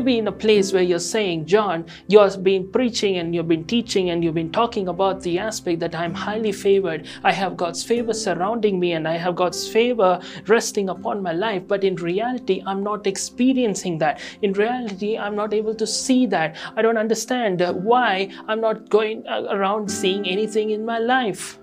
May 0.00 0.12
be 0.12 0.18
in 0.18 0.28
a 0.28 0.32
place 0.32 0.72
where 0.72 0.82
you're 0.82 0.98
saying, 0.98 1.44
John, 1.44 1.84
you've 2.08 2.42
been 2.42 2.70
preaching 2.72 3.18
and 3.18 3.34
you've 3.34 3.48
been 3.48 3.64
teaching 3.64 4.08
and 4.08 4.24
you've 4.24 4.34
been 4.34 4.50
talking 4.50 4.88
about 4.88 5.20
the 5.20 5.38
aspect 5.38 5.80
that 5.80 5.94
I'm 5.94 6.14
highly 6.14 6.52
favored. 6.52 7.06
I 7.22 7.32
have 7.32 7.56
God's 7.58 7.84
favor 7.84 8.14
surrounding 8.14 8.80
me 8.80 8.92
and 8.92 9.06
I 9.06 9.18
have 9.18 9.36
God's 9.36 9.68
favor 9.68 10.18
resting 10.46 10.88
upon 10.88 11.22
my 11.22 11.32
life. 11.32 11.68
But 11.68 11.84
in 11.84 11.96
reality, 11.96 12.62
I'm 12.66 12.82
not 12.82 13.06
experiencing 13.06 13.98
that. 13.98 14.20
In 14.40 14.54
reality, 14.54 15.18
I'm 15.18 15.36
not 15.36 15.52
able 15.52 15.74
to 15.74 15.86
see 15.86 16.24
that. 16.26 16.56
I 16.76 16.80
don't 16.80 16.96
understand 16.96 17.60
why 17.84 18.30
I'm 18.48 18.62
not 18.62 18.88
going 18.88 19.26
around 19.28 19.90
seeing 19.90 20.26
anything 20.26 20.70
in 20.70 20.86
my 20.86 20.98
life. 20.98 21.58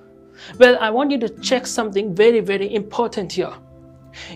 Well, 0.60 0.78
I 0.80 0.92
want 0.92 1.10
you 1.10 1.20
to 1.22 1.30
check 1.40 1.66
something 1.66 2.14
very, 2.14 2.42
very 2.42 2.76
important 2.76 3.32
here. 3.32 3.54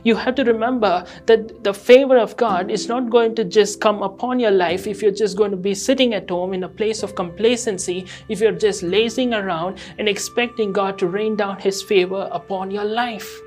You 0.04 0.16
have 0.16 0.36
to 0.36 0.44
remember 0.44 1.06
that 1.26 1.64
the 1.64 1.74
favor 1.74 2.18
of 2.18 2.38
God 2.38 2.72
is 2.72 2.88
not 2.88 3.10
going 3.10 3.36
to 3.36 3.44
just 3.44 3.82
come 3.82 4.02
upon 4.02 4.40
your 4.40 4.52
life 4.52 4.88
if 4.88 5.02
you're 5.02 5.12
just 5.12 5.38
going 5.38 5.52
to 5.52 5.58
be 5.58 5.76
sitting 5.76 6.14
at 6.14 6.30
home 6.30 6.54
in 6.54 6.64
a 6.64 6.70
place 6.70 7.04
of 7.04 7.16
complacency, 7.16 8.06
if 8.30 8.40
you're 8.40 8.52
just 8.52 8.84
lazing 8.84 9.34
around 9.34 9.80
and 9.98 10.08
expecting 10.08 10.72
God 10.72 10.98
to 11.00 11.08
rain 11.08 11.36
down 11.36 11.60
His 11.60 11.82
favor 11.82 12.30
upon 12.32 12.72
your 12.72 12.86
life. 12.86 13.42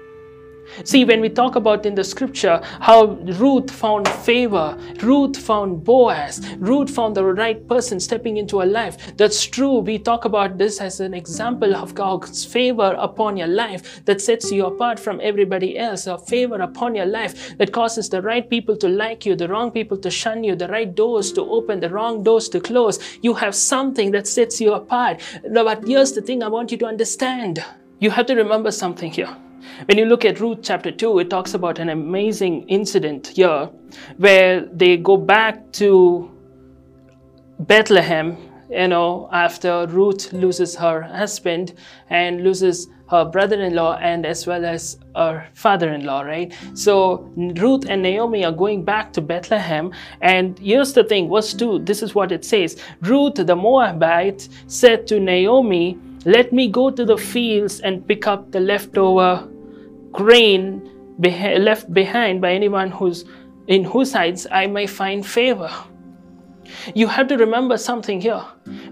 See, 0.84 1.04
when 1.04 1.20
we 1.20 1.28
talk 1.28 1.56
about 1.56 1.86
in 1.86 1.94
the 1.94 2.04
scripture 2.04 2.60
how 2.80 3.06
Ruth 3.06 3.70
found 3.70 4.08
favor, 4.08 4.76
Ruth 5.02 5.36
found 5.36 5.84
Boaz, 5.84 6.40
Ruth 6.58 6.90
found 6.90 7.14
the 7.14 7.24
right 7.24 7.66
person 7.68 8.00
stepping 8.00 8.36
into 8.36 8.60
her 8.60 8.66
life. 8.66 9.16
That's 9.16 9.44
true. 9.44 9.78
We 9.78 9.98
talk 9.98 10.24
about 10.24 10.58
this 10.58 10.80
as 10.80 11.00
an 11.00 11.14
example 11.14 11.76
of 11.76 11.94
God's 11.94 12.44
favor 12.44 12.96
upon 12.98 13.36
your 13.36 13.46
life 13.46 14.04
that 14.04 14.20
sets 14.20 14.50
you 14.50 14.66
apart 14.66 14.98
from 14.98 15.20
everybody 15.22 15.78
else, 15.78 16.06
a 16.06 16.18
favor 16.18 16.56
upon 16.56 16.94
your 16.94 17.06
life 17.06 17.56
that 17.58 17.72
causes 17.72 18.08
the 18.08 18.22
right 18.22 18.48
people 18.48 18.76
to 18.78 18.88
like 18.88 19.24
you, 19.26 19.36
the 19.36 19.48
wrong 19.48 19.70
people 19.70 19.96
to 19.98 20.10
shun 20.10 20.44
you, 20.44 20.56
the 20.56 20.68
right 20.68 20.94
doors 20.94 21.32
to 21.32 21.42
open, 21.42 21.80
the 21.80 21.90
wrong 21.90 22.22
doors 22.22 22.48
to 22.48 22.60
close. 22.60 22.98
You 23.22 23.34
have 23.34 23.54
something 23.54 24.10
that 24.12 24.26
sets 24.26 24.60
you 24.60 24.72
apart. 24.72 25.20
But 25.52 25.86
here's 25.86 26.12
the 26.12 26.22
thing 26.22 26.42
I 26.42 26.48
want 26.48 26.72
you 26.72 26.78
to 26.78 26.86
understand. 26.86 27.64
You 28.00 28.10
have 28.10 28.26
to 28.26 28.34
remember 28.34 28.70
something 28.70 29.10
here. 29.10 29.36
When 29.86 29.98
you 29.98 30.04
look 30.04 30.24
at 30.24 30.40
Ruth 30.40 30.58
chapter 30.62 30.90
2, 30.90 31.20
it 31.20 31.30
talks 31.30 31.54
about 31.54 31.78
an 31.78 31.88
amazing 31.88 32.68
incident 32.68 33.28
here 33.28 33.70
where 34.16 34.66
they 34.72 34.96
go 34.96 35.16
back 35.16 35.72
to 35.72 36.30
Bethlehem, 37.60 38.36
you 38.70 38.88
know, 38.88 39.28
after 39.32 39.86
Ruth 39.86 40.32
loses 40.32 40.74
her 40.76 41.02
husband 41.02 41.74
and 42.10 42.42
loses 42.42 42.88
her 43.08 43.24
brother 43.24 43.60
in 43.60 43.74
law 43.74 43.96
and 43.96 44.26
as 44.26 44.46
well 44.46 44.64
as 44.64 44.98
her 45.14 45.46
father 45.54 45.92
in 45.92 46.04
law, 46.04 46.22
right? 46.22 46.52
So 46.74 47.30
Ruth 47.36 47.84
and 47.88 48.02
Naomi 48.02 48.44
are 48.44 48.52
going 48.52 48.84
back 48.84 49.12
to 49.12 49.20
Bethlehem. 49.20 49.92
And 50.20 50.58
here's 50.58 50.92
the 50.94 51.04
thing, 51.04 51.30
verse 51.30 51.54
2, 51.54 51.80
this 51.80 52.02
is 52.02 52.14
what 52.14 52.32
it 52.32 52.44
says 52.44 52.80
Ruth 53.02 53.34
the 53.34 53.56
Moabite 53.56 54.48
said 54.66 55.06
to 55.08 55.20
Naomi, 55.20 55.98
Let 56.24 56.52
me 56.52 56.68
go 56.68 56.90
to 56.90 57.04
the 57.04 57.18
fields 57.18 57.80
and 57.80 58.06
pick 58.06 58.26
up 58.26 58.50
the 58.50 58.60
leftover 58.60 59.48
grain 60.14 60.90
left 61.18 61.92
behind 61.92 62.40
by 62.40 62.52
anyone 62.52 62.90
who's 62.90 63.24
in 63.66 63.84
whose 63.84 64.14
eyes 64.14 64.46
I 64.50 64.66
may 64.66 64.86
find 64.86 65.24
favor. 65.24 65.70
You 66.94 67.08
have 67.08 67.28
to 67.28 67.36
remember 67.36 67.76
something 67.76 68.20
here. 68.20 68.42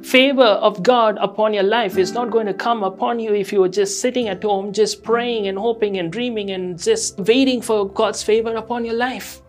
Favor 0.02 0.44
of 0.44 0.82
God 0.82 1.18
upon 1.20 1.54
your 1.54 1.62
life 1.62 1.96
is 1.96 2.12
not 2.12 2.30
going 2.30 2.46
to 2.46 2.54
come 2.54 2.84
upon 2.84 3.18
you 3.18 3.34
if 3.34 3.52
you 3.52 3.62
are 3.64 3.68
just 3.68 4.00
sitting 4.00 4.28
at 4.28 4.42
home, 4.42 4.72
just 4.72 5.02
praying 5.02 5.48
and 5.48 5.58
hoping 5.58 5.98
and 5.98 6.12
dreaming 6.12 6.50
and 6.50 6.78
just 6.78 7.18
waiting 7.18 7.62
for 7.62 7.88
God's 7.88 8.22
favor 8.22 8.54
upon 8.56 8.84
your 8.84 8.94
life. 8.94 9.40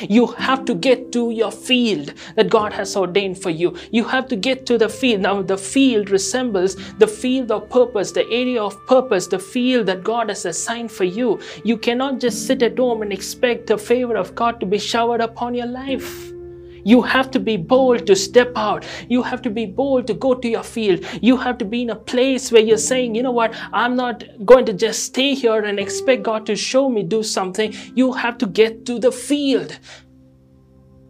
You 0.00 0.26
have 0.26 0.64
to 0.66 0.74
get 0.74 1.12
to 1.12 1.30
your 1.30 1.50
field 1.50 2.14
that 2.36 2.50
God 2.50 2.72
has 2.72 2.96
ordained 2.96 3.40
for 3.42 3.50
you. 3.50 3.76
You 3.90 4.04
have 4.04 4.28
to 4.28 4.36
get 4.36 4.66
to 4.66 4.78
the 4.78 4.88
field. 4.88 5.22
Now, 5.22 5.42
the 5.42 5.58
field 5.58 6.10
resembles 6.10 6.76
the 6.98 7.06
field 7.06 7.50
of 7.50 7.68
purpose, 7.70 8.12
the 8.12 8.28
area 8.30 8.62
of 8.62 8.86
purpose, 8.86 9.26
the 9.26 9.38
field 9.38 9.86
that 9.86 10.04
God 10.04 10.28
has 10.28 10.44
assigned 10.44 10.92
for 10.92 11.04
you. 11.04 11.40
You 11.64 11.76
cannot 11.76 12.20
just 12.20 12.46
sit 12.46 12.62
at 12.62 12.78
home 12.78 13.02
and 13.02 13.12
expect 13.12 13.66
the 13.66 13.78
favor 13.78 14.16
of 14.16 14.34
God 14.34 14.60
to 14.60 14.66
be 14.66 14.78
showered 14.78 15.20
upon 15.20 15.54
your 15.54 15.66
life. 15.66 16.37
You 16.84 17.02
have 17.02 17.30
to 17.32 17.40
be 17.40 17.56
bold 17.56 18.06
to 18.06 18.16
step 18.16 18.52
out. 18.56 18.84
You 19.08 19.22
have 19.22 19.42
to 19.42 19.50
be 19.50 19.66
bold 19.66 20.06
to 20.06 20.14
go 20.14 20.34
to 20.34 20.48
your 20.48 20.62
field. 20.62 21.04
You 21.20 21.36
have 21.36 21.58
to 21.58 21.64
be 21.64 21.82
in 21.82 21.90
a 21.90 21.96
place 21.96 22.50
where 22.52 22.62
you're 22.62 22.76
saying, 22.76 23.14
you 23.14 23.22
know 23.22 23.32
what, 23.32 23.54
I'm 23.72 23.96
not 23.96 24.24
going 24.44 24.66
to 24.66 24.72
just 24.72 25.04
stay 25.04 25.34
here 25.34 25.62
and 25.62 25.78
expect 25.78 26.22
God 26.22 26.46
to 26.46 26.56
show 26.56 26.88
me 26.88 27.02
do 27.02 27.22
something. 27.22 27.74
You 27.94 28.12
have 28.12 28.38
to 28.38 28.46
get 28.46 28.86
to 28.86 28.98
the 28.98 29.12
field. 29.12 29.78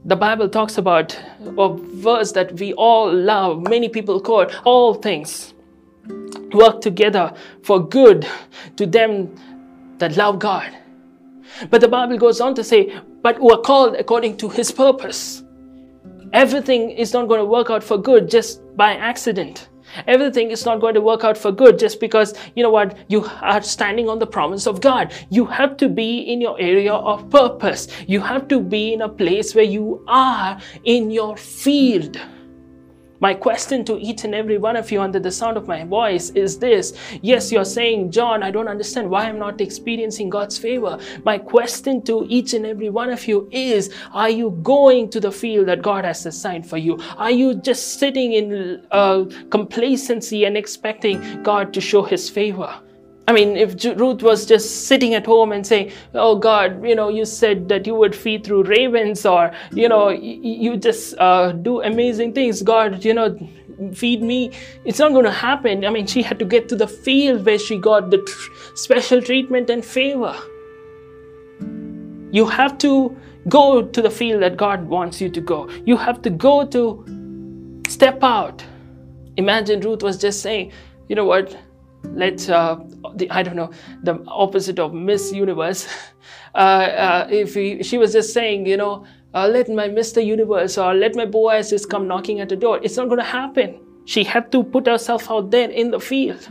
The 0.05 0.17
Bible 0.17 0.49
talks 0.49 0.79
about 0.79 1.19
a 1.41 1.77
verse 1.77 2.33
that 2.33 2.59
we 2.59 2.73
all 2.75 3.13
love, 3.13 3.69
many 3.69 3.89
people 3.89 4.21
quote, 4.21 4.55
all 4.65 4.95
things 4.95 5.55
work 6.53 6.81
together 6.81 7.35
for 7.63 7.87
good 7.87 8.27
to 8.77 8.87
them 8.87 9.35
that 9.99 10.17
love 10.17 10.39
God. 10.39 10.75
But 11.71 11.81
the 11.81 11.89
Bible 11.89 12.17
goes 12.17 12.41
on 12.41 12.55
to 12.55 12.65
say, 12.65 12.99
but 13.23 13.37
who 13.37 13.53
are 13.53 13.61
called 13.61 13.97
according 13.97 14.37
to 14.39 14.49
his 14.49 14.71
purpose. 14.71 15.43
Everything 16.33 16.91
is 16.91 17.13
not 17.13 17.27
going 17.27 17.41
to 17.41 17.47
work 17.47 17.71
out 17.71 17.83
for 17.83 17.97
good 17.97 18.29
just 18.29 18.61
by 18.77 18.93
accident. 18.95 19.69
Everything 20.07 20.51
is 20.51 20.67
not 20.67 20.81
going 20.81 20.95
to 20.95 21.01
work 21.01 21.25
out 21.25 21.39
for 21.39 21.51
good 21.51 21.79
just 21.79 22.01
because, 22.01 22.35
you 22.55 22.63
know 22.63 22.71
what, 22.71 22.99
you 23.09 23.25
are 23.41 23.63
standing 23.63 24.09
on 24.09 24.19
the 24.19 24.27
promise 24.27 24.67
of 24.67 24.83
God. 24.83 25.15
You 25.31 25.47
have 25.47 25.79
to 25.79 25.89
be 25.89 26.21
in 26.21 26.41
your 26.41 26.61
area 26.61 26.93
of 26.93 27.31
purpose. 27.31 27.89
You 28.07 28.21
have 28.21 28.49
to 28.49 28.61
be 28.61 28.93
in 28.93 29.03
a 29.03 29.09
place 29.09 29.55
where 29.55 29.65
you 29.65 30.05
are 30.07 30.61
in 30.85 31.11
your 31.11 31.37
field. 31.37 32.21
My 33.21 33.35
question 33.35 33.85
to 33.87 33.99
each 33.99 34.25
and 34.25 34.35
every 34.35 34.59
one 34.59 34.77
of 34.77 34.91
you 34.93 35.01
under 35.01 35.19
the 35.19 35.31
sound 35.31 35.57
of 35.57 35.67
my 35.67 35.85
voice 35.85 36.31
is 36.31 36.59
this. 36.59 36.93
Yes, 37.21 37.51
you're 37.51 37.65
saying, 37.65 38.13
John, 38.13 38.43
I 38.43 38.51
don't 38.51 38.69
understand 38.69 39.11
why 39.11 39.25
I'm 39.25 39.39
not 39.39 39.61
experiencing 39.61 40.31
God's 40.31 40.57
favor. 40.57 40.99
My 41.25 41.39
question 41.39 42.03
to 42.03 42.27
each 42.29 42.55
and 42.55 42.65
every 42.65 42.91
one 42.91 43.11
of 43.11 43.27
you 43.27 43.49
is, 43.51 43.93
are 44.13 44.31
you 44.31 44.51
going 44.63 45.11
to 45.11 45.21
the 45.21 45.33
field 45.33 45.67
that 45.67 45.83
God 45.83 46.05
has 46.05 46.27
assigned 46.27 46.69
for 46.69 46.77
you? 46.77 46.99
Are 47.17 47.31
you 47.31 47.55
just 47.55 47.99
sitting 47.99 48.35
in 48.35 48.87
uh, 48.93 49.25
complacency 49.51 50.45
and 50.45 50.57
expecting 50.57 51.43
God 51.43 51.75
to 51.75 51.81
show 51.81 52.03
his 52.03 52.31
favor? 52.31 52.73
I 53.29 53.33
mean, 53.33 53.59
if 53.59 53.85
Ruth 54.01 54.23
was 54.23 54.47
just 54.47 54.87
sitting 54.87 55.13
at 55.13 55.27
home 55.27 55.53
and 55.53 55.67
saying, 55.67 55.93
"Oh 56.15 56.37
God, 56.37 56.83
you 56.83 56.95
know, 56.95 57.09
you 57.11 57.27
said 57.27 57.69
that 57.69 57.87
you 57.87 57.95
would 57.95 58.17
feed 58.17 58.45
through 58.45 58.63
ravens, 58.63 59.27
or 59.27 59.53
you 59.71 59.87
know, 59.87 60.09
you 60.09 60.79
just 60.79 61.15
uh, 61.19 61.53
do 61.53 61.83
amazing 61.83 62.33
things, 62.33 62.63
God, 62.63 63.05
you 63.05 63.13
know, 63.13 63.29
feed 63.93 64.23
me," 64.23 64.53
it's 64.87 64.99
not 64.99 65.13
going 65.13 65.27
to 65.27 65.37
happen. 65.43 65.85
I 65.85 65.91
mean, 65.91 66.07
she 66.07 66.23
had 66.23 66.39
to 66.39 66.47
get 66.47 66.71
to 66.71 66.81
the 66.85 66.89
field 66.89 67.45
where 67.45 67.59
she 67.59 67.77
got 67.77 68.09
the 68.09 68.23
tr- 68.31 68.51
special 68.87 69.21
treatment 69.21 69.69
and 69.69 69.85
favor. 69.85 70.35
You 72.41 72.47
have 72.47 72.79
to 72.79 73.15
go 73.51 73.83
to 73.83 74.03
the 74.09 74.11
field 74.11 74.43
that 74.43 74.57
God 74.57 74.89
wants 74.89 75.21
you 75.21 75.29
to 75.29 75.41
go. 75.55 75.69
You 75.85 75.99
have 75.99 76.23
to 76.23 76.31
go 76.31 76.65
to 76.65 77.83
step 77.89 78.25
out. 78.25 78.65
Imagine 79.37 79.81
Ruth 79.81 80.03
was 80.03 80.17
just 80.29 80.41
saying, 80.41 80.73
"You 81.09 81.17
know 81.17 81.27
what? 81.37 81.59
let 82.05 82.49
uh, 82.49 82.77
the 83.17 83.31
I 83.31 83.43
don't 83.43 83.57
know 83.57 83.71
the 84.03 84.23
opposite 84.27 84.79
of 84.79 84.93
Miss 84.95 85.33
Universe. 85.33 85.87
Uh, 86.55 86.59
uh, 86.59 87.29
if 87.31 87.55
he, 87.55 87.83
she 87.83 87.99
was 87.99 88.13
just 88.13 88.33
saying, 88.33 88.67
you 88.67 88.77
know, 88.77 89.05
uh, 89.35 89.47
let 89.47 89.69
my 89.69 89.87
Mr. 89.87 90.25
Universe 90.25 90.79
or 90.79 90.95
let 90.95 91.15
my 91.15 91.27
Boaz 91.27 91.71
just 91.71 91.91
come 91.91 92.09
knocking 92.09 92.41
at 92.41 92.49
the 92.49 92.57
door, 92.57 92.81
it's 92.83 92.97
not 92.97 93.07
going 93.07 93.19
to 93.19 93.25
happen. 93.25 93.79
She 94.07 94.25
had 94.25 94.51
to 94.53 94.65
put 94.65 94.87
herself 94.87 95.31
out 95.31 95.51
there 95.51 95.71
in 95.71 95.91
the 95.91 96.01
field. 96.01 96.49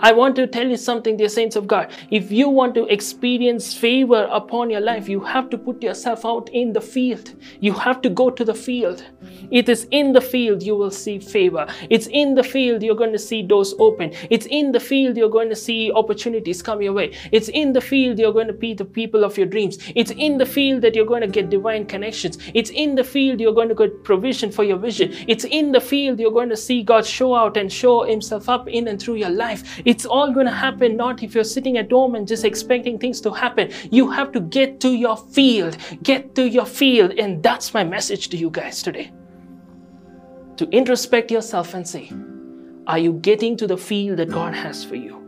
I 0.00 0.12
want 0.12 0.36
to 0.36 0.46
tell 0.46 0.66
you 0.66 0.76
something, 0.76 1.16
dear 1.16 1.28
saints 1.28 1.56
of 1.56 1.66
God. 1.66 1.90
If 2.10 2.30
you 2.30 2.48
want 2.48 2.74
to 2.74 2.86
experience 2.86 3.74
favor 3.74 4.28
upon 4.30 4.70
your 4.70 4.80
life, 4.80 5.08
you 5.08 5.20
have 5.20 5.50
to 5.50 5.58
put 5.58 5.82
yourself 5.82 6.24
out 6.24 6.48
in 6.50 6.72
the 6.72 6.80
field. 6.80 7.34
You 7.60 7.72
have 7.74 8.02
to 8.02 8.10
go 8.10 8.30
to 8.30 8.44
the 8.44 8.54
field. 8.54 9.04
It 9.50 9.68
is 9.68 9.86
in 9.90 10.12
the 10.12 10.20
field 10.20 10.62
you 10.62 10.76
will 10.76 10.90
see 10.90 11.18
favor. 11.18 11.66
It's 11.90 12.06
in 12.06 12.34
the 12.34 12.42
field 12.42 12.82
you're 12.82 12.94
going 12.96 13.12
to 13.12 13.18
see 13.18 13.42
doors 13.42 13.74
open. 13.78 14.12
It's 14.30 14.46
in 14.46 14.72
the 14.72 14.80
field 14.80 15.16
you're 15.16 15.28
going 15.28 15.48
to 15.48 15.56
see 15.56 15.92
opportunities 15.92 16.62
come 16.62 16.82
your 16.82 16.92
way. 16.92 17.14
It's 17.32 17.48
in 17.48 17.72
the 17.72 17.80
field 17.80 18.18
you're 18.18 18.32
going 18.32 18.46
to 18.46 18.52
be 18.52 18.74
the 18.74 18.84
people 18.84 19.24
of 19.24 19.36
your 19.36 19.46
dreams. 19.46 19.78
It's 19.94 20.10
in 20.10 20.38
the 20.38 20.46
field 20.46 20.82
that 20.82 20.94
you're 20.94 21.06
going 21.06 21.22
to 21.22 21.28
get 21.28 21.50
divine 21.50 21.86
connections. 21.86 22.38
It's 22.54 22.70
in 22.70 22.94
the 22.94 23.04
field 23.04 23.40
you're 23.40 23.52
going 23.52 23.68
to 23.68 23.74
get 23.74 24.04
provision 24.04 24.50
for 24.50 24.64
your 24.64 24.78
vision. 24.78 25.12
It's 25.28 25.44
in 25.44 25.72
the 25.72 25.80
field 25.80 26.18
you're 26.18 26.32
going 26.32 26.48
to 26.48 26.56
see 26.56 26.82
God 26.82 27.04
show 27.06 27.34
out 27.34 27.56
and 27.56 27.72
show 27.72 28.04
Himself 28.04 28.48
up 28.48 28.68
in 28.68 28.88
and 28.88 29.00
through 29.00 29.16
your 29.16 29.30
life. 29.30 29.71
It's 29.84 30.04
all 30.04 30.32
going 30.32 30.46
to 30.46 30.52
happen 30.52 30.96
not 30.96 31.22
if 31.22 31.34
you're 31.34 31.44
sitting 31.44 31.78
at 31.78 31.90
home 31.90 32.14
and 32.14 32.26
just 32.26 32.44
expecting 32.44 32.98
things 32.98 33.20
to 33.22 33.32
happen. 33.32 33.70
You 33.90 34.10
have 34.10 34.32
to 34.32 34.40
get 34.40 34.80
to 34.80 34.90
your 34.90 35.16
field. 35.16 35.76
Get 36.02 36.34
to 36.34 36.48
your 36.48 36.66
field. 36.66 37.12
And 37.12 37.42
that's 37.42 37.74
my 37.74 37.84
message 37.84 38.28
to 38.28 38.36
you 38.36 38.50
guys 38.50 38.82
today. 38.82 39.12
To 40.56 40.68
introspect 40.70 41.30
yourself 41.30 41.74
and 41.74 41.86
say, 41.86 42.12
are 42.86 42.98
you 42.98 43.14
getting 43.14 43.56
to 43.56 43.66
the 43.66 43.76
field 43.76 44.18
that 44.18 44.30
God 44.30 44.54
has 44.54 44.84
for 44.84 44.96
you? 44.96 45.18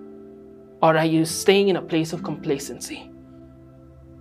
Or 0.82 0.96
are 0.96 1.06
you 1.06 1.24
staying 1.24 1.68
in 1.68 1.76
a 1.76 1.82
place 1.82 2.12
of 2.12 2.22
complacency? 2.22 3.10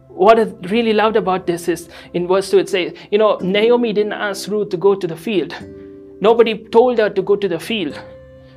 What 0.08 0.40
I 0.40 0.44
really 0.70 0.94
loved 0.94 1.16
about 1.16 1.48
this 1.48 1.68
is 1.68 1.90
in 2.14 2.28
verse 2.28 2.52
2 2.52 2.60
it 2.60 2.70
says, 2.70 2.94
you 3.12 3.18
know, 3.18 3.38
Naomi 3.42 3.92
didn't 3.94 4.14
ask 4.14 4.48
Ruth 4.48 4.70
to 4.70 4.78
go 4.78 4.94
to 4.94 5.08
the 5.08 5.18
field. 5.18 5.56
Nobody 6.22 6.64
told 6.70 7.00
her 7.00 7.10
to 7.10 7.22
go 7.22 7.36
to 7.36 7.48
the 7.48 7.60
field. 7.60 8.00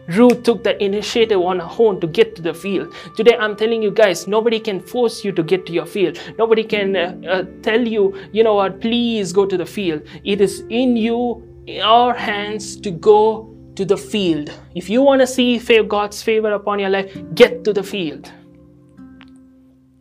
Ruth 0.08 0.42
took 0.44 0.62
the 0.62 0.82
initiative 0.82 1.40
on 1.40 1.58
her 1.58 1.70
own 1.78 2.00
to 2.00 2.06
get 2.06 2.36
to 2.36 2.42
the 2.42 2.54
field. 2.54 2.94
Today, 3.16 3.36
I'm 3.38 3.56
telling 3.56 3.82
you 3.82 3.90
guys, 3.90 4.26
nobody 4.28 4.60
can 4.60 4.80
force 4.80 5.24
you 5.24 5.32
to 5.32 5.42
get 5.42 5.66
to 5.66 5.72
your 5.72 5.86
field. 5.86 6.18
Nobody 6.38 6.62
can 6.62 6.96
uh, 6.96 7.20
uh, 7.28 7.44
tell 7.62 7.80
you, 7.80 8.16
you 8.32 8.44
know 8.44 8.54
what, 8.54 8.80
please 8.80 9.32
go 9.32 9.46
to 9.46 9.56
the 9.56 9.66
field. 9.66 10.02
It 10.24 10.40
is 10.40 10.60
in 10.68 10.96
you, 10.96 11.42
in 11.66 11.82
our 11.82 12.14
hands 12.14 12.76
to 12.82 12.90
go 12.90 13.52
to 13.74 13.84
the 13.84 13.96
field. 13.96 14.52
If 14.74 14.88
you 14.88 15.02
want 15.02 15.20
to 15.20 15.26
see 15.26 15.58
God's 15.58 16.22
favor 16.22 16.52
upon 16.52 16.78
your 16.78 16.90
life, 16.90 17.16
get 17.34 17.64
to 17.64 17.72
the 17.72 17.82
field. 17.82 18.32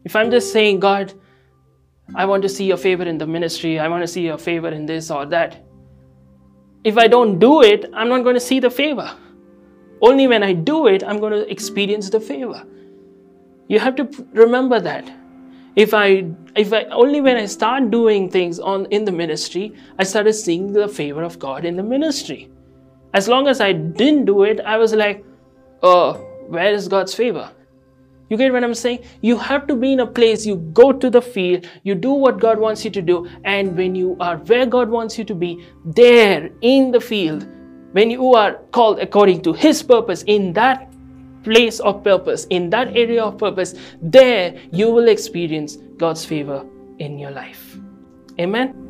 If 0.04 0.16
I'm 0.16 0.30
just 0.30 0.54
saying, 0.54 0.80
God, 0.80 1.13
I 2.13 2.25
want 2.25 2.44
to 2.44 2.50
see 2.50 2.66
your 2.66 2.78
favor 2.78 3.04
in 3.04 3.18
the 3.18 3.25
ministry, 3.25 3.80
I 3.80 3.88
want 3.88 4.04
to 4.04 4.08
see 4.08 4.22
your 4.22 4.38
favor 4.38 4.69
in 4.69 4.86
this 4.86 5.10
or 5.10 5.25
that. 5.25 5.66
If 6.84 7.00
I 7.00 7.08
don't 7.08 7.40
do 7.40 7.63
it, 7.63 7.90
I'm 7.94 8.10
not 8.10 8.24
going 8.24 8.36
to 8.36 8.40
see 8.40 8.60
the 8.60 8.69
favor. 8.69 9.12
Only 10.02 10.28
when 10.28 10.44
I 10.44 10.54
do 10.54 10.88
it, 10.88 11.04
I'm 11.04 11.20
going 11.20 11.34
to 11.34 11.50
experience 11.50 12.10
the 12.10 12.20
favor. 12.20 12.66
You 13.68 13.80
have 13.80 13.96
to 13.96 14.10
remember 14.34 14.80
that. 14.80 15.12
If 15.76 15.94
I, 15.94 16.26
if 16.56 16.72
I, 16.72 16.84
only 16.86 17.20
when 17.22 17.36
I 17.36 17.46
start 17.46 17.92
doing 17.92 18.30
things 18.30 18.60
on 18.60 18.86
in 18.88 19.04
the 19.04 19.12
ministry, 19.12 19.74
I 20.00 20.04
started 20.04 20.34
seeing 20.34 20.72
the 20.72 20.88
favor 20.88 21.24
of 21.24 21.40
God 21.40 21.66
in 21.66 21.76
the 21.76 21.84
ministry. 21.84 22.50
As 23.14 23.28
long 23.28 23.48
as 23.48 23.60
I 23.60 23.74
didn't 23.74 24.26
do 24.26 24.44
it, 24.44 24.62
I 24.62 24.78
was 24.78 24.94
like, 24.94 25.26
oh, 25.84 26.14
where 26.48 26.74
is 26.74 26.88
God's 26.88 27.14
favor? 27.14 27.52
You 28.30 28.38
get 28.38 28.52
what 28.52 28.64
I'm 28.64 28.74
saying? 28.74 29.04
You 29.22 29.38
have 29.38 29.68
to 29.68 29.76
be 29.76 29.94
in 29.94 30.00
a 30.00 30.08
place, 30.08 30.46
you 30.46 30.56
go 30.56 30.92
to 30.92 31.10
the 31.10 31.22
field, 31.22 31.68
you 31.84 31.94
do 31.94 32.12
what 32.12 32.40
God 32.40 32.58
wants 32.58 32.84
you 32.84 32.92
to 32.92 33.02
do, 33.02 33.28
and 33.44 33.78
when 33.78 33.94
you 33.96 34.18
are 34.20 34.38
where 34.38 34.66
God 34.66 34.90
wants 34.90 35.18
you 35.18 35.24
to 35.26 35.36
be, 35.36 35.64
there 35.84 36.50
in 36.62 36.92
the 36.92 37.00
field, 37.00 37.48
when 37.96 38.12
you 38.12 38.34
are 38.36 38.56
called 38.74 39.00
according 39.00 39.42
to 39.42 39.54
His 39.54 39.82
purpose 39.82 40.22
in 40.28 40.52
that 40.52 40.92
place 41.46 41.80
of 41.80 42.04
purpose, 42.04 42.46
in 42.50 42.70
that 42.72 42.90
area 42.90 43.24
of 43.24 43.38
purpose, 43.38 43.74
there 44.02 44.54
you 44.70 44.92
will 44.92 45.08
experience 45.08 45.78
God's 45.96 46.26
favor 46.26 46.66
in 47.00 47.18
your 47.18 47.32
life. 47.32 47.78
Amen. 48.38 48.85